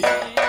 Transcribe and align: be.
be. 0.00 0.47